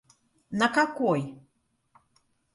На 0.61 0.67
какой? 0.77 1.21